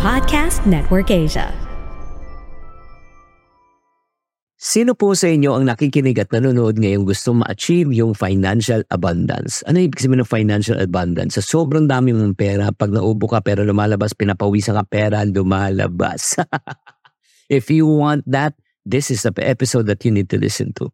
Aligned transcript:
Podcast 0.00 0.64
Network 0.64 1.12
Asia. 1.12 1.52
Sino 4.56 4.96
po 4.96 5.12
sa 5.12 5.28
inyo 5.28 5.52
ang 5.52 5.68
nakikinig 5.68 6.16
at 6.16 6.32
nanonood 6.32 6.80
ngayong 6.80 7.04
gusto 7.04 7.36
ma-achieve 7.36 7.92
yung 7.92 8.16
financial 8.16 8.80
abundance? 8.88 9.60
Ano 9.68 9.76
ibig 9.76 10.00
sabihin 10.00 10.24
ng 10.24 10.32
financial 10.32 10.80
abundance? 10.80 11.36
Sa 11.36 11.44
sobrang 11.44 11.84
dami 11.84 12.16
mong 12.16 12.32
pera, 12.32 12.72
pag 12.72 12.96
naubo 12.96 13.28
ka 13.28 13.44
pero 13.44 13.60
lumalabas, 13.60 14.16
pinapawisan 14.16 14.80
ka 14.80 14.88
pera, 14.88 15.20
lumalabas. 15.20 16.40
If 17.52 17.68
you 17.68 17.84
want 17.84 18.24
that, 18.24 18.56
this 18.88 19.12
is 19.12 19.20
the 19.20 19.36
episode 19.36 19.84
that 19.92 20.00
you 20.08 20.16
need 20.16 20.32
to 20.32 20.40
listen 20.40 20.72
to. 20.80 20.88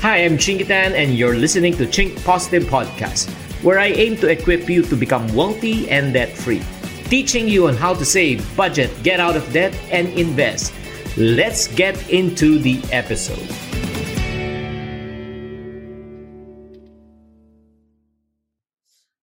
Hi, 0.00 0.24
I'm 0.24 0.40
Chingitan, 0.40 0.96
and 0.96 1.12
you're 1.12 1.36
listening 1.36 1.76
to 1.76 1.84
Chink 1.84 2.16
Positive 2.24 2.64
Podcast, 2.72 3.28
where 3.60 3.76
I 3.76 3.92
aim 3.92 4.16
to 4.24 4.32
equip 4.32 4.64
you 4.72 4.80
to 4.88 4.96
become 4.96 5.28
wealthy 5.36 5.92
and 5.92 6.16
debt 6.16 6.32
free, 6.32 6.64
teaching 7.08 7.48
you 7.48 7.68
on 7.68 7.76
how 7.76 7.94
to 7.94 8.04
save, 8.04 8.44
budget, 8.56 8.90
get 9.02 9.20
out 9.20 9.36
of 9.36 9.52
debt, 9.52 9.74
and 9.90 10.08
invest. 10.18 10.72
Let's 11.16 11.68
get 11.68 12.10
into 12.10 12.58
the 12.58 12.80
episode. 12.92 13.87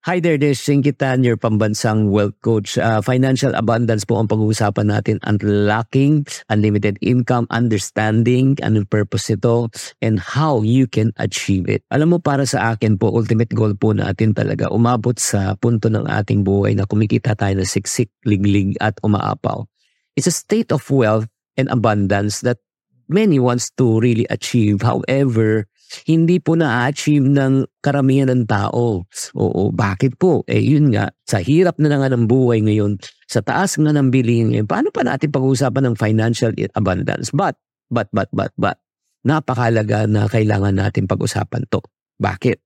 Hi 0.05 0.21
there, 0.21 0.37
this 0.37 0.61
is 0.61 0.69
Shinkitan, 0.69 1.25
your 1.25 1.33
pambansang 1.33 2.13
wealth 2.13 2.37
coach. 2.45 2.77
Uh, 2.77 3.01
financial 3.01 3.57
abundance 3.57 4.05
po 4.05 4.21
ang 4.21 4.29
pag-uusapan 4.29 4.93
natin. 4.93 5.17
Unlocking 5.25 6.29
unlimited 6.45 7.01
income, 7.01 7.49
understanding 7.49 8.53
anong 8.61 8.85
purpose 8.85 9.33
ito, 9.33 9.65
and 10.05 10.21
how 10.21 10.61
you 10.61 10.85
can 10.85 11.09
achieve 11.17 11.65
it. 11.65 11.81
Alam 11.89 12.13
mo, 12.13 12.17
para 12.21 12.45
sa 12.45 12.77
akin 12.77 13.01
po, 13.01 13.17
ultimate 13.17 13.49
goal 13.49 13.73
po 13.73 13.97
natin 13.97 14.37
talaga 14.37 14.69
umabot 14.69 15.17
sa 15.17 15.57
punto 15.57 15.89
ng 15.89 16.05
ating 16.05 16.45
buhay 16.45 16.77
na 16.77 16.85
kumikita 16.85 17.33
tayo 17.33 17.57
na 17.57 17.65
siksik, 17.65 18.13
liglig 18.29 18.77
at 18.85 19.01
umaapaw. 19.01 19.65
It's 20.13 20.29
a 20.29 20.35
state 20.37 20.69
of 20.69 20.85
wealth 20.85 21.25
and 21.57 21.65
abundance 21.73 22.45
that 22.45 22.61
many 23.09 23.41
wants 23.41 23.73
to 23.81 23.97
really 23.97 24.29
achieve. 24.29 24.85
However, 24.85 25.65
hindi 26.05 26.41
po 26.41 26.57
na-achieve 26.57 27.25
ng 27.25 27.67
karamihan 27.79 28.29
ng 28.31 28.43
tao. 28.49 29.05
Oo, 29.37 29.61
bakit 29.71 30.17
po? 30.17 30.43
Eh 30.49 30.61
yun 30.61 30.91
nga, 30.91 31.13
sa 31.23 31.39
hirap 31.39 31.77
na 31.77 31.93
nga 31.93 32.09
ng 32.11 32.25
buhay 32.25 32.61
ngayon, 32.65 32.97
sa 33.29 33.41
taas 33.41 33.77
nga 33.77 33.91
ng 33.93 34.09
bilihin 34.09 34.53
ngayon, 34.53 34.67
paano 34.67 34.89
pa 34.89 35.05
natin 35.05 35.31
pag-uusapan 35.31 35.91
ng 35.91 35.95
financial 35.95 36.51
abundance? 36.75 37.31
But, 37.31 37.55
but, 37.89 38.09
but, 38.11 38.29
but, 38.33 38.51
but, 38.57 38.77
napakalaga 39.25 40.05
na 40.05 40.29
kailangan 40.29 40.77
natin 40.77 41.09
pag-usapan 41.09 41.65
to. 41.69 41.81
Bakit? 42.21 42.61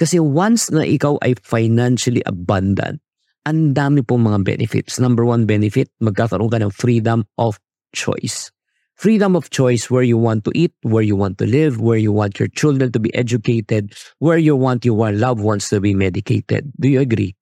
Kasi 0.00 0.16
once 0.16 0.72
na 0.72 0.84
ikaw 0.84 1.20
ay 1.20 1.36
financially 1.44 2.24
abundant, 2.24 3.00
ang 3.44 3.76
dami 3.76 4.00
pong 4.00 4.24
mga 4.24 4.40
benefits. 4.40 4.96
Number 4.96 5.28
one 5.28 5.44
benefit, 5.44 5.92
magkakaroon 6.00 6.48
ka 6.48 6.60
ng 6.64 6.72
freedom 6.72 7.28
of 7.36 7.60
choice 7.92 8.53
freedom 8.94 9.36
of 9.36 9.50
choice 9.50 9.90
where 9.90 10.02
you 10.02 10.16
want 10.16 10.44
to 10.44 10.52
eat, 10.54 10.72
where 10.82 11.02
you 11.02 11.16
want 11.16 11.38
to 11.38 11.46
live, 11.46 11.80
where 11.80 11.98
you 11.98 12.12
want 12.12 12.38
your 12.38 12.48
children 12.48 12.92
to 12.92 13.00
be 13.00 13.14
educated, 13.14 13.92
where 14.18 14.38
you 14.38 14.56
want 14.56 14.84
your 14.84 15.12
loved 15.12 15.40
ones 15.40 15.68
to 15.68 15.80
be 15.80 15.94
medicated. 15.94 16.72
Do 16.78 16.88
you 16.88 17.00
agree? 17.00 17.34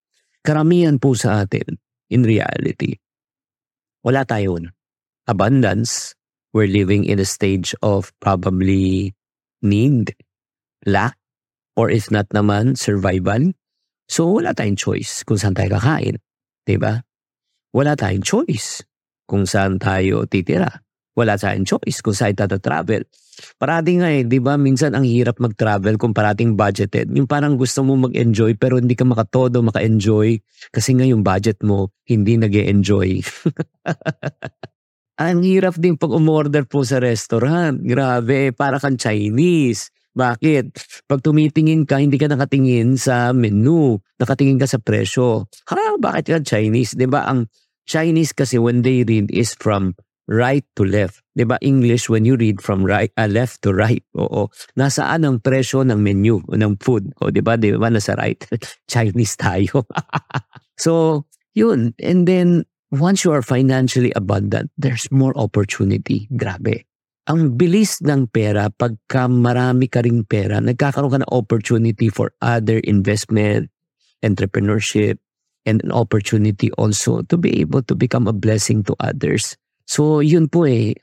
Karamihan 0.43 1.01
po 1.01 1.15
sa 1.15 1.47
atin, 1.47 1.79
in 2.11 2.27
reality, 2.27 2.99
wala 4.03 4.27
tayo. 4.27 4.59
Abundance, 5.31 6.19
we're 6.51 6.67
living 6.67 7.07
in 7.07 7.23
a 7.23 7.29
stage 7.29 7.79
of 7.79 8.11
probably 8.19 9.15
need, 9.63 10.19
lack, 10.83 11.15
or 11.79 11.95
if 11.95 12.11
not 12.11 12.27
naman, 12.35 12.75
survival. 12.75 13.55
So 14.11 14.27
wala 14.27 14.51
tayong 14.51 14.77
choice 14.77 15.23
kung 15.23 15.39
saan 15.39 15.55
tayo 15.55 15.79
kakain. 15.79 16.19
Diba? 16.67 17.07
Wala 17.71 17.95
tayong 17.95 18.27
choice 18.27 18.83
kung 19.31 19.47
saan 19.47 19.79
tayo 19.79 20.27
titira 20.27 20.83
wala 21.13 21.37
tayong 21.37 21.69
choice 21.69 22.01
kung 22.01 22.17
saan 22.17 22.37
tayo 22.37 22.57
travel. 22.57 23.05
Parating 23.57 24.05
nga 24.05 24.11
eh, 24.13 24.23
di 24.29 24.39
ba, 24.39 24.61
minsan 24.61 24.93
ang 24.93 25.09
hirap 25.09 25.41
mag-travel 25.41 25.97
kung 25.97 26.13
parating 26.13 26.53
budgeted. 26.53 27.09
Yung 27.17 27.25
parang 27.25 27.57
gusto 27.57 27.81
mo 27.81 27.97
mag-enjoy 27.97 28.57
pero 28.61 28.77
hindi 28.77 28.93
ka 28.93 29.09
makatodo, 29.09 29.65
maka-enjoy 29.65 30.37
kasi 30.69 30.97
nga 30.97 31.09
yung 31.09 31.25
budget 31.25 31.61
mo 31.65 31.91
hindi 32.05 32.37
nag 32.37 32.53
enjoy 32.53 33.25
ang 35.23 35.45
hirap 35.45 35.79
din 35.79 35.95
pag 35.95 36.11
umorder 36.11 36.67
po 36.67 36.83
sa 36.83 36.99
restaurant. 36.99 37.79
Grabe, 37.79 38.51
para 38.51 38.83
kang 38.83 38.99
Chinese. 38.99 39.93
Bakit? 40.13 40.77
Pag 41.09 41.25
tumitingin 41.25 41.89
ka, 41.89 41.97
hindi 41.97 42.21
ka 42.21 42.29
nakatingin 42.29 43.01
sa 43.01 43.33
menu. 43.33 43.97
Nakatingin 44.21 44.61
ka 44.61 44.69
sa 44.69 44.77
presyo. 44.77 45.49
Ha, 45.73 45.97
bakit 45.97 46.25
ka 46.37 46.57
Chinese? 46.57 46.99
Ba 47.09 47.25
ang 47.31 47.49
Chinese 47.89 48.37
kasi 48.37 48.61
when 48.61 48.85
they 48.85 49.07
read 49.07 49.33
is 49.33 49.57
from 49.57 49.97
right 50.29 50.65
to 50.77 50.85
left. 50.85 51.23
ba 51.35 51.57
English 51.65 52.07
when 52.13 52.25
you 52.25 52.37
read 52.37 52.61
from 52.61 52.85
right 52.85 53.11
uh, 53.17 53.27
left 53.27 53.63
to 53.67 53.73
right. 53.73 54.05
Oo. 54.15 54.53
Nasaan 54.77 55.25
ang 55.27 55.41
presyo 55.41 55.83
ng 55.83 55.99
menu 55.99 56.45
ng 56.47 56.77
food? 56.79 57.11
O 57.25 57.33
'di 57.33 57.43
ba? 57.43 57.57
'Di 57.57 57.75
ba 57.79 57.91
nasa 57.91 58.15
right? 58.15 58.39
Chinese 58.93 59.35
tayo. 59.41 59.89
so, 60.85 61.25
yun. 61.57 61.97
And 61.99 62.29
then 62.29 62.69
once 62.93 63.25
you 63.25 63.33
are 63.33 63.43
financially 63.43 64.13
abundant, 64.15 64.71
there's 64.77 65.09
more 65.11 65.33
opportunity. 65.35 66.29
Grabe. 66.31 66.85
Ang 67.31 67.55
bilis 67.55 68.03
ng 68.03 68.27
pera, 68.35 68.67
pagka 68.67 69.31
marami 69.31 69.87
ka 69.87 70.03
ring 70.03 70.27
pera, 70.27 70.59
nagkakaroon 70.59 71.13
ka 71.15 71.21
ng 71.23 71.31
opportunity 71.31 72.11
for 72.11 72.35
other 72.43 72.83
investment, 72.83 73.71
entrepreneurship, 74.27 75.23
and 75.63 75.79
an 75.87 75.95
opportunity 75.95 76.75
also 76.75 77.23
to 77.31 77.39
be 77.39 77.63
able 77.63 77.83
to 77.87 77.95
become 77.95 78.27
a 78.27 78.35
blessing 78.35 78.83
to 78.83 78.99
others. 78.99 79.55
So 79.93 80.25
yun 80.25 80.49
po 80.49 80.65
eh. 80.65 80.97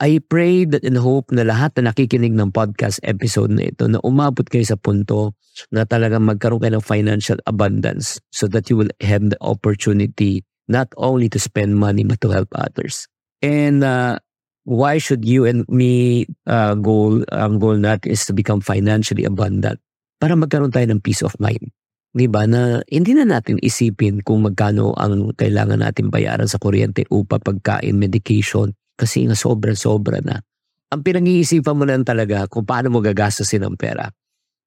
I 0.00 0.22
pray 0.22 0.62
that 0.70 0.86
and 0.86 0.96
hope 0.96 1.34
na 1.34 1.42
lahat 1.42 1.74
na 1.76 1.90
nakikinig 1.90 2.32
ng 2.32 2.54
podcast 2.54 3.02
episode 3.02 3.50
na 3.50 3.68
ito 3.68 3.90
na 3.90 3.98
umabot 4.06 4.46
kayo 4.46 4.62
sa 4.62 4.78
punto 4.78 5.34
na 5.74 5.82
talagang 5.84 6.24
magkaroon 6.24 6.62
kayo 6.62 6.78
ng 6.78 6.86
financial 6.86 7.36
abundance 7.50 8.22
so 8.30 8.46
that 8.46 8.70
you 8.70 8.78
will 8.78 8.88
have 9.02 9.20
the 9.28 9.36
opportunity 9.42 10.40
not 10.70 10.88
only 10.94 11.26
to 11.26 11.42
spend 11.42 11.74
money 11.74 12.06
but 12.06 12.22
to 12.22 12.30
help 12.30 12.48
others. 12.54 13.10
And 13.42 13.82
uh, 13.82 14.22
why 14.62 15.02
should 15.02 15.26
you 15.26 15.44
and 15.44 15.66
me 15.66 16.24
uh, 16.46 16.78
goal, 16.78 17.26
ang 17.34 17.58
goal 17.58 17.76
natin 17.76 18.14
is 18.14 18.24
to 18.30 18.32
become 18.32 18.62
financially 18.62 19.26
abundant 19.26 19.82
para 20.16 20.32
magkaroon 20.38 20.72
tayo 20.72 20.86
ng 20.86 21.02
peace 21.02 21.20
of 21.20 21.34
mind. 21.42 21.74
'Di 22.14 22.26
ba 22.26 22.46
na 22.46 22.82
hindi 22.90 23.14
na 23.14 23.26
natin 23.26 23.58
isipin 23.62 24.22
kung 24.26 24.42
magkano 24.46 24.94
ang 24.98 25.30
kailangan 25.38 25.82
natin 25.82 26.10
bayaran 26.10 26.46
sa 26.50 26.58
kuryente, 26.58 27.06
upa, 27.10 27.38
pagkain, 27.38 27.94
medication 27.96 28.74
kasi 28.98 29.24
nga 29.26 29.36
sobra-sobra 29.38 30.20
na. 30.22 30.42
Ang 30.90 31.06
pinag-iisipan 31.06 31.78
mo 31.78 31.86
lang 31.86 32.02
talaga 32.02 32.50
kung 32.50 32.66
paano 32.66 32.90
mo 32.90 32.98
gagastusin 32.98 33.62
ang 33.62 33.78
pera. 33.78 34.10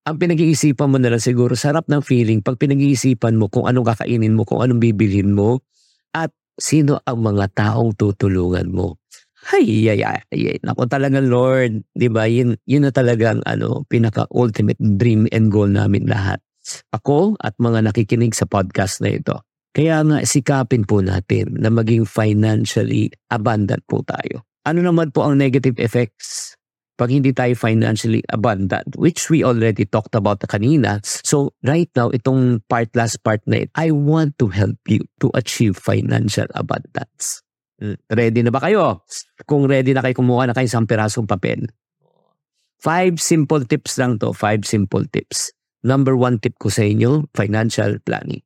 Ang 0.08 0.20
pinag-iisipan 0.20 0.92
mo 0.92 1.00
na 1.00 1.12
lang 1.16 1.24
siguro 1.24 1.56
sarap 1.56 1.88
ng 1.88 2.04
feeling 2.04 2.44
pag 2.44 2.60
pinag-iisipan 2.60 3.40
mo 3.40 3.48
kung 3.48 3.68
anong 3.68 3.96
kakainin 3.96 4.36
mo, 4.36 4.44
kung 4.44 4.60
anong 4.64 4.80
bibilhin 4.84 5.32
mo 5.32 5.64
at 6.12 6.32
sino 6.60 7.00
ang 7.08 7.24
mga 7.24 7.52
taong 7.56 7.96
tutulungan 7.96 8.68
mo. 8.72 9.00
Ay, 9.56 9.88
ay, 9.92 10.04
ay, 10.04 10.24
ay. 10.32 10.58
Talaga 10.92 11.20
Lord, 11.24 11.84
'di 11.96 12.08
ba? 12.12 12.28
Yun, 12.28 12.60
yun 12.68 12.84
na 12.88 12.92
talagang 12.92 13.40
ano, 13.48 13.88
pinaka 13.88 14.28
ultimate 14.36 14.80
dream 14.80 15.28
and 15.32 15.52
goal 15.52 15.68
namin 15.68 16.08
lahat 16.08 16.43
ako 16.92 17.36
at 17.40 17.56
mga 17.60 17.92
nakikinig 17.92 18.34
sa 18.36 18.48
podcast 18.48 19.04
na 19.04 19.16
ito. 19.16 19.44
Kaya 19.74 20.06
nga 20.06 20.22
sikapin 20.22 20.86
po 20.86 21.02
natin 21.02 21.58
na 21.58 21.74
maging 21.74 22.06
financially 22.06 23.10
abundant 23.34 23.82
po 23.90 24.06
tayo. 24.06 24.46
Ano 24.70 24.86
naman 24.86 25.10
po 25.10 25.26
ang 25.26 25.36
negative 25.36 25.82
effects 25.82 26.54
pag 26.94 27.10
hindi 27.10 27.34
tayo 27.34 27.58
financially 27.58 28.22
abundant, 28.30 28.86
which 29.02 29.34
we 29.34 29.42
already 29.42 29.82
talked 29.82 30.14
about 30.14 30.46
kanina. 30.46 31.02
So 31.26 31.58
right 31.66 31.90
now, 31.98 32.14
itong 32.14 32.62
part 32.70 32.94
last 32.94 33.18
part 33.26 33.42
na 33.50 33.66
ito, 33.66 33.74
I 33.74 33.90
want 33.90 34.38
to 34.38 34.54
help 34.54 34.78
you 34.86 35.02
to 35.26 35.34
achieve 35.34 35.74
financial 35.74 36.46
abundance. 36.54 37.42
Hmm, 37.82 37.98
ready 38.14 38.46
na 38.46 38.54
ba 38.54 38.62
kayo? 38.62 39.02
Kung 39.50 39.66
ready 39.66 39.98
na 39.98 40.06
kayo, 40.06 40.22
kumuha 40.22 40.46
na 40.46 40.54
kayo 40.54 40.70
sa 40.70 40.86
pirasong 40.86 41.26
papel. 41.26 41.66
Five 42.78 43.18
simple 43.18 43.66
tips 43.66 43.98
lang 43.98 44.22
to, 44.22 44.30
five 44.30 44.62
simple 44.70 45.02
tips 45.10 45.50
number 45.84 46.16
one 46.16 46.40
tip 46.40 46.56
ko 46.58 46.72
sa 46.72 46.88
inyo, 46.88 47.28
financial 47.36 48.00
planning. 48.02 48.42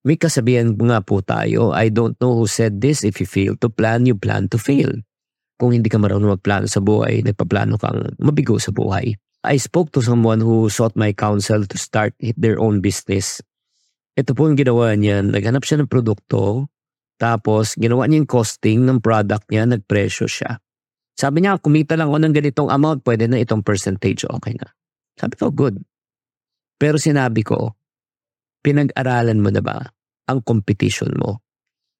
May 0.00 0.16
kasabihan 0.16 0.72
nga 0.72 1.04
po 1.04 1.20
tayo, 1.20 1.76
I 1.76 1.92
don't 1.92 2.16
know 2.24 2.32
who 2.40 2.48
said 2.48 2.80
this, 2.80 3.04
if 3.04 3.20
you 3.20 3.28
fail 3.28 3.52
to 3.60 3.68
plan, 3.68 4.08
you 4.08 4.16
plan 4.16 4.48
to 4.48 4.56
fail. 4.56 4.88
Kung 5.60 5.76
hindi 5.76 5.92
ka 5.92 6.00
marunong 6.00 6.40
magplano 6.40 6.64
sa 6.64 6.80
buhay, 6.80 7.20
nagpaplano 7.20 7.76
kang 7.76 8.16
mabigo 8.16 8.56
sa 8.56 8.72
buhay. 8.72 9.12
I 9.44 9.56
spoke 9.60 9.92
to 9.92 10.00
someone 10.00 10.40
who 10.40 10.72
sought 10.72 10.96
my 10.96 11.12
counsel 11.12 11.68
to 11.68 11.76
start 11.76 12.16
their 12.16 12.56
own 12.56 12.80
business. 12.80 13.44
Ito 14.16 14.32
po 14.32 14.48
yung 14.48 14.56
ginawa 14.56 14.96
niya, 14.96 15.20
naghanap 15.20 15.68
siya 15.68 15.84
ng 15.84 15.88
produkto, 15.92 16.72
tapos 17.20 17.76
ginawa 17.76 18.08
niya 18.08 18.24
yung 18.24 18.30
costing 18.32 18.88
ng 18.88 19.04
product 19.04 19.52
niya, 19.52 19.68
nagpresyo 19.68 20.24
siya. 20.24 20.64
Sabi 21.12 21.44
niya, 21.44 21.60
kumita 21.60 21.92
lang 22.00 22.08
ako 22.08 22.24
ng 22.24 22.32
ganitong 22.32 22.72
amount, 22.72 23.04
pwede 23.04 23.28
na 23.28 23.36
itong 23.36 23.60
percentage, 23.60 24.24
okay 24.24 24.56
na. 24.56 24.72
Sabi 25.20 25.36
ko, 25.36 25.52
good. 25.52 25.76
Pero 26.80 26.96
sinabi 26.96 27.44
ko, 27.44 27.76
pinag-aralan 28.64 29.44
mo 29.44 29.52
na 29.52 29.60
ba 29.60 29.92
ang 30.24 30.40
competition 30.40 31.12
mo? 31.20 31.44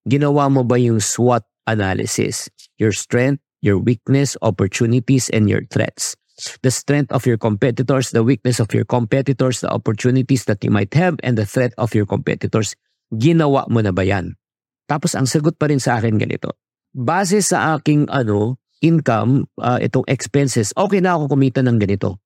Ginawa 0.08 0.48
mo 0.48 0.64
ba 0.64 0.80
yung 0.80 1.04
SWOT 1.04 1.44
analysis? 1.68 2.48
Your 2.80 2.96
strength, 2.96 3.44
your 3.60 3.76
weakness, 3.76 4.40
opportunities, 4.40 5.28
and 5.28 5.52
your 5.52 5.68
threats. 5.68 6.16
The 6.64 6.72
strength 6.72 7.12
of 7.12 7.28
your 7.28 7.36
competitors, 7.36 8.16
the 8.16 8.24
weakness 8.24 8.64
of 8.64 8.72
your 8.72 8.88
competitors, 8.88 9.60
the 9.60 9.68
opportunities 9.68 10.48
that 10.48 10.64
you 10.64 10.72
might 10.72 10.96
have, 10.96 11.20
and 11.20 11.36
the 11.36 11.44
threat 11.44 11.76
of 11.76 11.92
your 11.92 12.08
competitors. 12.08 12.72
Ginawa 13.12 13.68
mo 13.68 13.84
na 13.84 13.92
ba 13.92 14.08
yan? 14.08 14.40
Tapos 14.88 15.12
ang 15.12 15.28
sagot 15.28 15.60
pa 15.60 15.68
rin 15.68 15.76
sa 15.76 16.00
akin 16.00 16.16
ganito. 16.16 16.56
Base 16.96 17.44
sa 17.44 17.76
aking 17.76 18.08
ano, 18.08 18.56
income, 18.80 19.44
uh, 19.60 19.76
itong 19.76 20.08
expenses, 20.08 20.72
okay 20.72 21.04
na 21.04 21.20
ako 21.20 21.36
kumita 21.36 21.60
ng 21.60 21.76
ganito. 21.76 22.24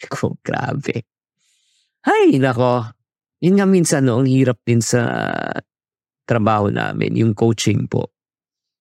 Ko, 0.14 0.38
grabe. 0.46 1.02
Hay, 2.04 2.36
nako. 2.36 2.84
Yun 3.40 3.60
nga 3.60 3.66
minsan, 3.68 4.08
no, 4.08 4.20
ang 4.20 4.28
hirap 4.28 4.60
din 4.64 4.80
sa 4.80 5.04
trabaho 6.24 6.72
namin, 6.72 7.16
yung 7.16 7.32
coaching 7.36 7.88
po. 7.88 8.12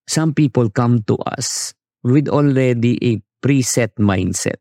Some 0.07 0.35
people 0.35 0.67
come 0.71 1.03
to 1.07 1.15
us 1.35 1.71
with 2.03 2.27
already 2.27 2.99
a 2.99 3.19
preset 3.43 3.95
mindset 3.99 4.59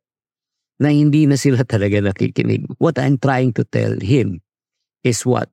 na 0.79 0.91
hindi 0.91 1.27
na 1.27 1.39
sila 1.39 1.67
talaga 1.73 1.99
nakikinig. 2.03 2.67
What 2.79 2.99
I'm 2.99 3.19
trying 3.19 3.55
to 3.59 3.67
tell 3.67 3.99
him 3.99 4.43
is 5.03 5.27
what? 5.27 5.51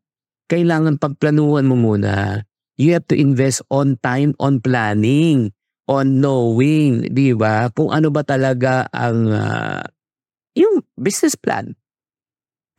Kailangan 0.50 0.98
pagplanuhan 0.98 1.70
mo 1.70 1.78
muna 1.78 2.46
You 2.80 2.96
have 2.96 3.12
to 3.12 3.16
invest 3.20 3.60
on 3.68 4.00
time, 4.00 4.40
on 4.40 4.64
planning, 4.64 5.52
on 5.92 6.24
knowing, 6.24 7.12
di 7.12 7.36
ba? 7.36 7.68
Kung 7.76 7.92
ano 7.92 8.08
ba 8.08 8.24
talaga 8.24 8.88
ang 8.96 9.28
uh, 9.28 9.84
yung 10.56 10.88
business 10.96 11.36
plan. 11.36 11.76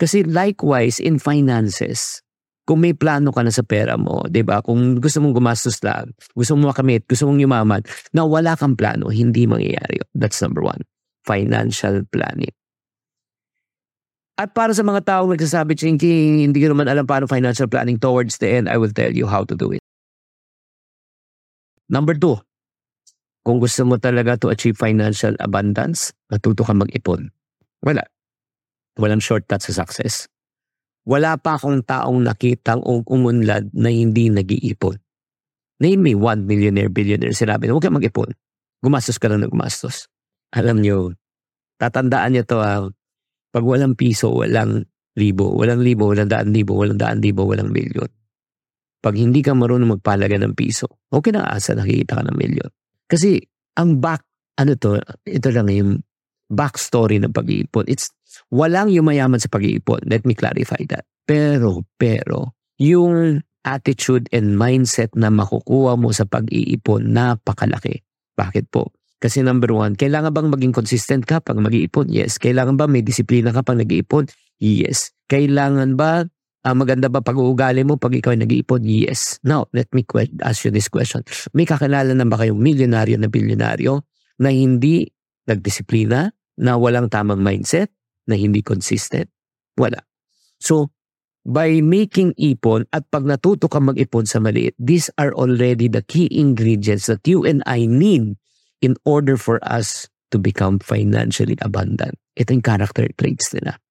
Kasi 0.01 0.25
likewise 0.25 0.97
in 0.97 1.21
finances, 1.21 2.25
kung 2.65 2.81
may 2.81 2.97
plano 2.97 3.37
ka 3.37 3.45
na 3.45 3.53
sa 3.53 3.61
pera 3.61 4.01
mo, 4.01 4.25
'di 4.25 4.41
ba? 4.47 4.65
Kung 4.65 4.97
gusto 4.97 5.21
mong 5.21 5.37
gumastos 5.37 5.77
lang, 5.85 6.17
gusto 6.33 6.57
mong 6.57 6.73
makamit, 6.73 7.05
gusto 7.05 7.29
mong 7.29 7.43
yumaman, 7.43 7.83
na 8.17 8.25
wala 8.25 8.57
kang 8.57 8.81
plano, 8.81 9.13
hindi 9.13 9.45
mangyayari. 9.45 10.01
That's 10.17 10.41
number 10.41 10.65
one. 10.65 10.81
Financial 11.29 12.01
planning. 12.09 12.55
At 14.41 14.57
para 14.57 14.73
sa 14.73 14.81
mga 14.81 15.05
taong 15.05 15.37
nagsasabi, 15.37 15.77
Chinky, 15.77 16.49
hindi 16.49 16.65
ko 16.65 16.73
naman 16.73 16.89
alam 16.89 17.05
paano 17.05 17.29
financial 17.29 17.69
planning 17.69 18.01
towards 18.01 18.41
the 18.41 18.49
end, 18.49 18.73
I 18.73 18.81
will 18.81 18.89
tell 18.89 19.13
you 19.13 19.29
how 19.29 19.45
to 19.45 19.53
do 19.53 19.77
it. 19.77 19.85
Number 21.93 22.17
two, 22.17 22.41
kung 23.45 23.61
gusto 23.61 23.85
mo 23.85 24.01
talaga 24.01 24.41
to 24.41 24.49
achieve 24.49 24.81
financial 24.81 25.37
abundance, 25.45 26.17
matuto 26.33 26.65
ka 26.65 26.73
mag-ipon. 26.73 27.29
Wala. 27.85 28.01
Walang 29.01 29.25
shortcut 29.25 29.65
sa 29.65 29.73
success. 29.73 30.29
Wala 31.09 31.41
pa 31.41 31.57
akong 31.57 31.81
taong 31.89 32.21
nakitang 32.21 32.85
umunlad 32.85 33.73
na 33.73 33.89
hindi 33.89 34.29
nag-iipon. 34.29 35.01
Name 35.81 36.01
me 36.01 36.13
one 36.13 36.45
millionaire, 36.45 36.93
billionaire. 36.93 37.33
Sinabi 37.33 37.65
na 37.65 37.73
huwag 37.73 37.89
ka 37.89 37.91
mag-ipon. 37.91 38.29
Gumastos 38.85 39.17
ka 39.17 39.33
lang 39.33 39.41
na 39.41 39.49
gumastos. 39.49 40.13
Alam 40.53 40.85
nyo, 40.85 41.17
tatandaan 41.81 42.37
nyo 42.37 42.45
to 42.45 42.61
ha. 42.61 42.85
Pag 43.51 43.65
walang 43.65 43.97
piso, 43.97 44.29
walang 44.29 44.85
libo. 45.17 45.57
Walang 45.57 45.81
libo, 45.81 46.13
walang 46.13 46.29
daan 46.29 46.53
libo, 46.53 46.77
walang 46.77 47.01
daan 47.01 47.25
libo, 47.25 47.49
walang 47.49 47.73
milyon. 47.73 48.13
Pag 49.01 49.17
hindi 49.17 49.41
ka 49.41 49.57
marunong 49.57 49.97
magpalaga 49.97 50.37
ng 50.37 50.53
piso, 50.53 51.01
okay 51.09 51.33
na 51.33 51.49
asa 51.49 51.73
nakikita 51.73 52.21
ka 52.21 52.23
ng 52.29 52.37
milyon. 52.37 52.71
Kasi 53.09 53.41
ang 53.81 53.97
back, 53.97 54.21
ano 54.61 54.77
to, 54.77 55.01
ito 55.25 55.49
lang 55.49 55.73
yung 55.73 56.05
backstory 56.53 57.17
ng 57.17 57.33
pag-iipon. 57.33 57.89
It's 57.89 58.13
walang 58.51 58.91
yumayaman 58.91 59.39
sa 59.39 59.49
pag-iipon. 59.51 60.07
Let 60.07 60.27
me 60.27 60.35
clarify 60.35 60.83
that. 60.91 61.07
Pero, 61.25 61.87
pero, 61.97 62.59
yung 62.77 63.43
attitude 63.63 64.27
and 64.35 64.59
mindset 64.59 65.15
na 65.15 65.31
makukuha 65.31 65.95
mo 65.95 66.11
sa 66.11 66.27
pag-iipon, 66.27 67.15
napakalaki. 67.15 68.03
Bakit 68.35 68.69
po? 68.75 68.91
Kasi 69.21 69.45
number 69.45 69.69
one, 69.71 69.95
kailangan 69.95 70.33
bang 70.33 70.49
maging 70.49 70.73
consistent 70.73 71.29
ka 71.29 71.45
pag 71.45 71.61
mag-iipon? 71.61 72.09
Yes. 72.09 72.41
Kailangan 72.41 72.81
ba 72.81 72.89
may 72.89 73.05
disiplina 73.05 73.53
ka 73.53 73.61
pag 73.61 73.77
nag-iipon? 73.79 74.27
Yes. 74.61 75.15
Kailangan 75.31 75.97
ba 75.97 76.27
Uh, 76.61 76.77
maganda 76.77 77.09
ba 77.09 77.25
pag-uugali 77.25 77.89
mo 77.89 77.97
pag 77.97 78.13
ikaw 78.13 78.37
ay 78.37 78.45
nag-iipon? 78.45 78.85
Yes. 78.85 79.41
Now, 79.41 79.65
let 79.73 79.89
me 79.97 80.05
ask 80.45 80.61
you 80.61 80.69
this 80.69 80.93
question. 80.93 81.25
May 81.57 81.65
kakilala 81.65 82.13
na 82.13 82.29
ba 82.29 82.37
kayong 82.37 82.61
milyonaryo 82.61 83.17
na 83.17 83.33
bilyonaryo 83.33 84.05
na 84.45 84.53
hindi 84.53 85.09
nagdisiplina, 85.49 86.29
na 86.61 86.77
walang 86.77 87.09
tamang 87.09 87.41
mindset, 87.41 87.89
na 88.31 88.39
hindi 88.39 88.63
consistent? 88.63 89.27
Wala. 89.75 89.99
So, 90.63 90.95
by 91.43 91.83
making 91.83 92.39
ipon 92.39 92.87
at 92.95 93.11
pag 93.11 93.27
natuto 93.27 93.67
ka 93.67 93.83
mag-ipon 93.83 94.31
sa 94.31 94.39
maliit, 94.39 94.79
these 94.79 95.11
are 95.19 95.35
already 95.35 95.91
the 95.91 96.07
key 96.07 96.31
ingredients 96.31 97.11
that 97.11 97.27
you 97.27 97.43
and 97.43 97.67
I 97.67 97.91
need 97.91 98.39
in 98.81 98.95
order 99.03 99.35
for 99.35 99.59
us 99.67 100.07
to 100.31 100.39
become 100.39 100.79
financially 100.79 101.59
abundant. 101.59 102.15
Ito 102.39 102.55
yung 102.55 102.65
character 102.65 103.11
traits 103.19 103.51
nila. 103.51 103.83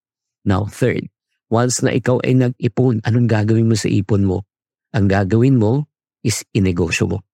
Now, 0.48 0.72
third, 0.72 1.12
Once 1.50 1.82
na 1.82 1.90
ikaw 1.90 2.22
ay 2.22 2.38
nag-ipon, 2.38 3.02
anong 3.02 3.26
gagawin 3.26 3.66
mo 3.66 3.74
sa 3.74 3.90
ipon 3.90 4.22
mo? 4.22 4.46
Ang 4.94 5.10
gagawin 5.10 5.58
mo 5.58 5.90
is 6.22 6.46
inegosyo 6.54 7.10
mo. 7.10 7.26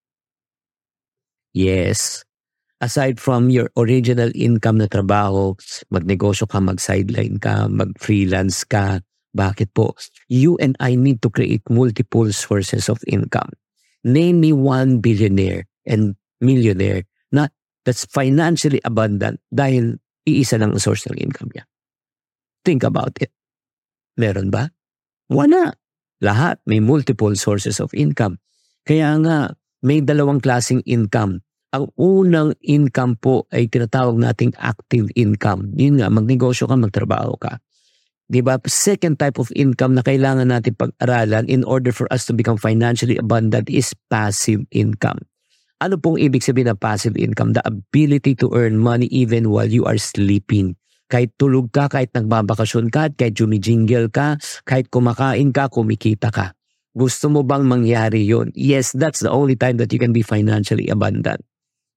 Yes. 1.51 2.23
Aside 2.85 3.17
from 3.17 3.49
your 3.49 3.73
original 3.73 4.29
income 4.37 4.77
na 4.77 4.85
trabaho, 4.85 5.57
magnegosyo 5.89 6.45
ka, 6.45 6.61
mag-sideline 6.61 7.41
ka, 7.41 7.65
mag-freelance 7.65 8.61
ka. 8.61 9.01
Bakit 9.33 9.73
po? 9.73 9.97
You 10.29 10.61
and 10.61 10.77
I 10.77 10.93
need 10.93 11.25
to 11.25 11.33
create 11.33 11.65
multiple 11.65 12.29
sources 12.29 12.85
of 12.85 13.01
income. 13.09 13.49
Name 14.05 14.37
me 14.37 14.53
one 14.53 15.01
billionaire 15.01 15.65
and 15.89 16.13
millionaire 16.37 17.09
na 17.33 17.49
that's 17.89 18.05
financially 18.05 18.85
abundant 18.85 19.41
dahil 19.49 19.97
iisa 20.29 20.61
lang 20.61 20.77
ang 20.77 20.83
source 20.85 21.09
ng 21.09 21.17
income 21.17 21.49
niya. 21.57 21.65
Think 22.61 22.85
about 22.85 23.17
it. 23.17 23.33
Meron 24.13 24.53
ba? 24.53 24.69
Wala. 25.33 25.73
Lahat 26.21 26.61
may 26.69 26.77
multiple 26.77 27.33
sources 27.33 27.81
of 27.81 27.89
income. 27.97 28.37
Kaya 28.85 29.17
nga, 29.25 29.57
may 29.81 30.05
dalawang 30.05 30.37
klasing 30.37 30.85
income. 30.85 31.41
Ang 31.73 31.89
unang 31.97 32.51
income 32.61 33.17
po 33.17 33.49
ay 33.49 33.65
tinatawag 33.71 34.19
nating 34.19 34.53
active 34.61 35.09
income. 35.17 35.73
Yun 35.73 36.03
nga, 36.03 36.11
magnegosyo 36.13 36.69
ka, 36.69 36.75
magtrabaho 36.77 37.33
ka. 37.41 37.57
Di 38.25 38.41
ba? 38.41 38.57
Second 38.65 39.21
type 39.21 39.37
of 39.37 39.53
income 39.53 39.93
na 39.93 40.01
kailangan 40.01 40.49
natin 40.49 40.73
pag-aralan 40.73 41.45
in 41.45 41.61
order 41.61 41.93
for 41.93 42.09
us 42.09 42.25
to 42.25 42.33
become 42.33 42.57
financially 42.57 43.17
abundant 43.21 43.69
is 43.69 43.93
passive 44.09 44.65
income. 44.73 45.21
Ano 45.77 45.99
pong 46.01 46.17
ibig 46.17 46.41
sabihin 46.41 46.73
ng 46.73 46.81
passive 46.81 47.13
income? 47.19 47.53
The 47.53 47.61
ability 47.67 48.33
to 48.41 48.49
earn 48.55 48.81
money 48.81 49.05
even 49.13 49.53
while 49.53 49.69
you 49.69 49.85
are 49.85 49.99
sleeping. 49.99 50.73
Kahit 51.05 51.37
tulog 51.37 51.69
ka, 51.69 51.85
kahit 51.85 52.09
nagbabakasyon 52.17 52.89
ka, 52.89 53.13
kahit 53.13 53.37
jumijingle 53.37 54.09
ka, 54.09 54.41
kahit 54.65 54.89
kumakain 54.89 55.53
ka, 55.53 55.69
kumikita 55.69 56.33
ka. 56.33 56.57
Gusto 56.95 57.29
mo 57.29 57.43
bang 57.45 57.67
mangyari 57.67 58.25
yon? 58.25 58.55
Yes, 58.55 58.95
that's 58.95 59.19
the 59.19 59.29
only 59.29 59.53
time 59.59 59.77
that 59.77 59.91
you 59.91 59.99
can 59.99 60.15
be 60.15 60.25
financially 60.25 60.87
abundant. 60.87 61.43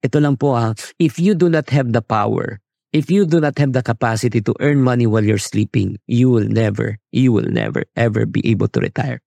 Ito 0.02 0.22
lang 0.22 0.38
po 0.38 0.54
ha, 0.54 0.78
if 1.02 1.18
you 1.18 1.34
do 1.34 1.50
not 1.50 1.66
have 1.74 1.90
the 1.90 2.02
power, 2.02 2.62
if 2.94 3.10
you 3.10 3.26
do 3.26 3.42
not 3.42 3.58
have 3.58 3.74
the 3.74 3.82
capacity 3.82 4.40
to 4.40 4.54
earn 4.60 4.82
money 4.82 5.06
while 5.06 5.24
you're 5.24 5.42
sleeping, 5.42 5.98
you 6.06 6.30
will 6.30 6.46
never, 6.46 6.98
you 7.10 7.34
will 7.34 7.50
never, 7.50 7.84
ever 7.96 8.24
be 8.24 8.40
able 8.46 8.68
to 8.70 8.80
retire. 8.80 9.18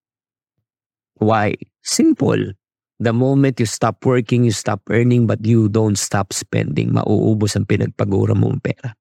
Why? 1.20 1.60
Simple. 1.84 2.56
The 3.02 3.14
moment 3.14 3.60
you 3.60 3.66
stop 3.66 4.06
working, 4.06 4.46
you 4.46 4.54
stop 4.54 4.82
earning, 4.90 5.26
but 5.26 5.44
you 5.46 5.70
don't 5.70 5.98
stop 5.98 6.34
spending, 6.34 6.94
mauubos 6.94 7.58
ang 7.58 7.66
pinagpagura 7.66 8.38
mong 8.38 8.62
pera. 8.62 8.94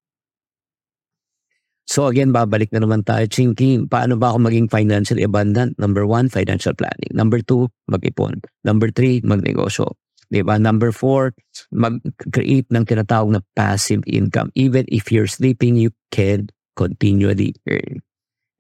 So 1.91 2.07
again, 2.07 2.31
babalik 2.31 2.71
na 2.71 2.87
naman 2.87 3.03
tayo. 3.03 3.27
Chinky, 3.27 3.83
paano 3.91 4.15
ba 4.15 4.31
ako 4.31 4.47
maging 4.47 4.71
financially 4.71 5.27
abundant? 5.27 5.75
Number 5.75 6.07
one, 6.07 6.31
financial 6.31 6.71
planning. 6.73 7.11
Number 7.11 7.43
two, 7.43 7.67
mag-ipon. 7.91 8.41
Number 8.63 8.95
three, 8.95 9.21
magnegosyo. 9.27 9.99
Diba? 10.31 10.61
Number 10.63 10.95
four, 10.95 11.35
mag-create 11.75 12.71
ng 12.71 12.87
tinatawag 12.87 13.35
na 13.35 13.43
passive 13.59 14.07
income. 14.07 14.55
Even 14.55 14.87
if 14.89 15.11
you're 15.11 15.27
sleeping, 15.27 15.75
you 15.75 15.91
can 16.15 16.49
continually 16.79 17.55
earn. 17.69 17.99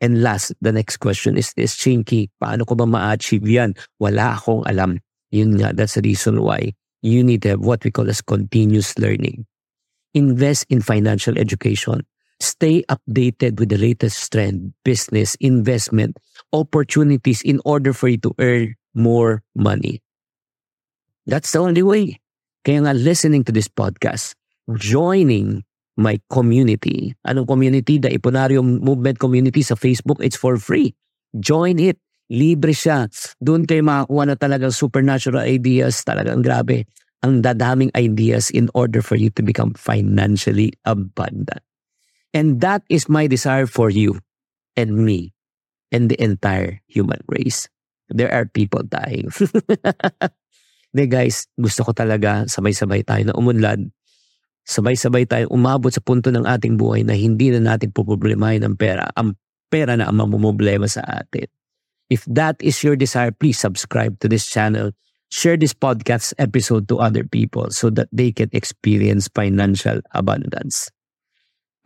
And 0.00 0.22
last, 0.22 0.52
the 0.60 0.72
next 0.72 0.98
question 0.98 1.36
is 1.36 1.54
this, 1.54 1.76
Chinky, 1.76 2.28
paano 2.42 2.66
ko 2.66 2.74
ba 2.74 2.86
ma-achieve 2.88 3.46
yan? 3.46 3.76
Wala 4.00 4.34
akong 4.34 4.66
alam. 4.66 4.98
Yun 5.30 5.60
nga, 5.60 5.70
that's 5.70 5.94
the 5.94 6.02
reason 6.02 6.42
why 6.42 6.74
you 7.06 7.22
need 7.22 7.42
to 7.46 7.54
have 7.54 7.62
what 7.62 7.84
we 7.84 7.92
call 7.92 8.08
as 8.10 8.20
continuous 8.24 8.98
learning. 8.98 9.46
Invest 10.12 10.66
in 10.72 10.82
financial 10.82 11.38
education 11.38 12.02
Stay 12.40 12.82
updated 12.88 13.60
with 13.60 13.68
the 13.68 13.76
latest 13.76 14.32
trend, 14.32 14.72
business, 14.82 15.36
investment, 15.44 16.16
opportunities 16.56 17.42
in 17.42 17.60
order 17.66 17.92
for 17.92 18.08
you 18.08 18.16
to 18.16 18.32
earn 18.40 18.74
more 18.94 19.44
money. 19.54 20.00
That's 21.30 21.54
the 21.54 21.62
only 21.62 21.86
way. 21.86 22.18
Kaya 22.66 22.82
nga 22.82 22.90
listening 22.90 23.46
to 23.46 23.54
this 23.54 23.70
podcast, 23.70 24.34
joining 24.74 25.62
my 25.94 26.18
community. 26.26 27.14
Anong 27.22 27.46
community? 27.46 28.02
The 28.02 28.10
Iponarium 28.10 28.82
Movement 28.82 29.22
Community 29.22 29.62
sa 29.62 29.78
Facebook. 29.78 30.18
It's 30.18 30.34
for 30.34 30.58
free. 30.58 30.90
Join 31.38 31.78
it. 31.78 32.02
Libre 32.34 32.74
siya. 32.74 33.06
Doon 33.38 33.62
kayo 33.62 33.86
makakuha 33.86 34.26
na 34.26 34.34
talagang 34.34 34.74
supernatural 34.74 35.46
ideas. 35.46 36.02
Talagang 36.02 36.42
grabe. 36.42 36.90
Ang 37.22 37.46
dadaming 37.46 37.94
ideas 37.94 38.50
in 38.50 38.66
order 38.74 38.98
for 38.98 39.14
you 39.14 39.30
to 39.30 39.42
become 39.46 39.70
financially 39.78 40.74
abundant. 40.82 41.62
And 42.34 42.58
that 42.58 42.82
is 42.90 43.06
my 43.06 43.30
desire 43.30 43.70
for 43.70 43.86
you 43.90 44.18
and 44.74 45.06
me 45.06 45.30
and 45.94 46.10
the 46.10 46.18
entire 46.18 46.82
human 46.90 47.22
race. 47.30 47.70
There 48.10 48.30
are 48.34 48.50
people 48.50 48.82
dying. 48.82 49.30
De 50.90 51.06
guys, 51.06 51.46
gusto 51.54 51.86
ko 51.86 51.94
talaga 51.94 52.50
sabay-sabay 52.50 53.06
tayo 53.06 53.22
na 53.30 53.34
umunlad. 53.38 53.86
Sabay-sabay 54.66 55.26
tayo 55.26 55.46
umabot 55.50 55.90
sa 55.90 56.02
punto 56.02 56.34
ng 56.34 56.42
ating 56.46 56.74
buhay 56.74 57.06
na 57.06 57.14
hindi 57.14 57.50
na 57.54 57.74
natin 57.74 57.94
puproblemahin 57.94 58.66
ng 58.66 58.74
pera. 58.74 59.06
Ang 59.14 59.38
pera 59.70 59.94
na 59.94 60.10
ang 60.10 60.18
mamumblema 60.18 60.90
sa 60.90 61.02
atin. 61.06 61.46
If 62.10 62.26
that 62.26 62.58
is 62.58 62.82
your 62.82 62.98
desire, 62.98 63.30
please 63.30 63.58
subscribe 63.62 64.18
to 64.18 64.26
this 64.26 64.50
channel. 64.50 64.90
Share 65.30 65.54
this 65.54 65.70
podcast 65.70 66.34
episode 66.42 66.90
to 66.90 66.98
other 66.98 67.22
people 67.22 67.70
so 67.70 67.86
that 67.94 68.10
they 68.10 68.34
can 68.34 68.50
experience 68.50 69.30
financial 69.30 70.02
abundance. 70.10 70.90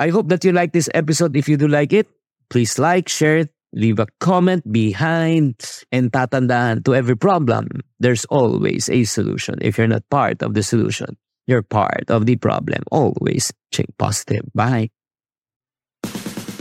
I 0.01 0.09
hope 0.09 0.33
that 0.33 0.43
you 0.49 0.57
like 0.57 0.73
this 0.73 0.89
episode. 0.97 1.37
If 1.37 1.45
you 1.45 1.61
do 1.61 1.69
like 1.69 1.93
it, 1.93 2.09
please 2.49 2.81
like, 2.81 3.13
share, 3.13 3.53
leave 3.75 3.99
a 3.99 4.07
comment 4.21 4.63
behind, 4.73 5.55
and 5.93 6.13
tatandaan 6.13 6.85
to 6.85 6.95
every 6.95 7.17
problem, 7.17 7.69
there's 8.01 8.25
always 8.27 8.89
a 8.89 9.05
solution. 9.05 9.59
If 9.61 9.77
you're 9.77 9.91
not 9.91 10.09
part 10.11 10.43
of 10.43 10.55
the 10.55 10.63
solution, 10.63 11.17
you're 11.47 11.63
part 11.63 12.09
of 12.09 12.27
the 12.27 12.37
problem. 12.37 12.83
Always 12.91 13.53
think 13.73 13.91
positive. 13.99 14.47
Bye. 14.55 14.91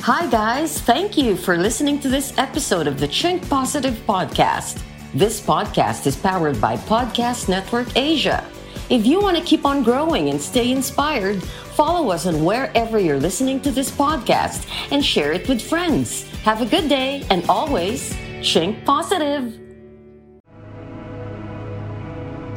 Hi, 0.04 0.28
guys. 0.28 0.82
Thank 0.82 1.16
you 1.18 1.38
for 1.38 1.56
listening 1.56 2.00
to 2.02 2.10
this 2.10 2.38
episode 2.38 2.88
of 2.88 3.00
the 3.00 3.08
Chink 3.08 3.48
Positive 3.48 3.96
Podcast. 4.06 4.84
This 5.14 5.40
podcast 5.40 6.08
is 6.08 6.18
powered 6.18 6.60
by 6.60 6.76
Podcast 6.76 7.48
Network 7.48 7.96
Asia. 7.96 8.44
If 8.90 9.06
you 9.06 9.22
want 9.22 9.38
to 9.38 9.44
keep 9.44 9.66
on 9.66 9.82
growing 9.82 10.28
and 10.28 10.42
stay 10.42 10.72
inspired, 10.72 11.42
follow 11.78 12.12
us 12.12 12.26
on 12.26 12.44
wherever 12.44 13.00
you're 13.00 13.20
listening 13.20 13.62
to 13.62 13.72
this 13.72 13.90
podcast 13.90 14.68
and 14.92 15.06
share 15.06 15.32
it 15.32 15.48
with 15.48 15.62
friends. 15.62 16.26
Have 16.44 16.60
a 16.60 16.66
good 16.66 16.90
day 16.90 17.24
and 17.30 17.46
always 17.48 18.14
think 18.44 18.84
Positive. 18.84 19.58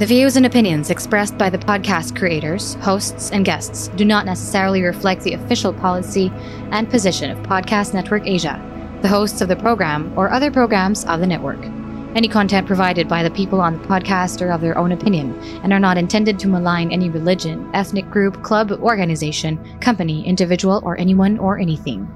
The 0.00 0.06
views 0.06 0.36
and 0.36 0.44
opinions 0.44 0.90
expressed 0.90 1.38
by 1.38 1.50
the 1.50 1.58
podcast 1.58 2.18
creators, 2.18 2.74
hosts, 2.80 3.30
and 3.30 3.44
guests 3.44 3.86
do 3.94 4.04
not 4.04 4.26
necessarily 4.26 4.82
reflect 4.82 5.22
the 5.22 5.34
official 5.34 5.72
policy 5.72 6.32
and 6.72 6.90
position 6.90 7.30
of 7.30 7.38
Podcast 7.46 7.94
Network 7.94 8.26
Asia, 8.26 8.60
the 9.02 9.08
hosts 9.08 9.40
of 9.40 9.46
the 9.46 9.54
program, 9.54 10.12
or 10.18 10.32
other 10.32 10.50
programs 10.50 11.04
of 11.04 11.20
the 11.20 11.26
network. 11.28 11.64
Any 12.16 12.26
content 12.26 12.66
provided 12.66 13.06
by 13.06 13.22
the 13.22 13.30
people 13.30 13.60
on 13.60 13.74
the 13.80 13.86
podcast 13.86 14.42
are 14.42 14.50
of 14.50 14.62
their 14.62 14.76
own 14.76 14.90
opinion 14.90 15.38
and 15.62 15.72
are 15.72 15.78
not 15.78 15.96
intended 15.96 16.40
to 16.40 16.48
malign 16.48 16.90
any 16.90 17.08
religion, 17.08 17.70
ethnic 17.72 18.10
group, 18.10 18.42
club, 18.42 18.72
organization, 18.72 19.78
company, 19.78 20.26
individual, 20.26 20.82
or 20.84 20.98
anyone 20.98 21.38
or 21.38 21.60
anything. 21.60 22.10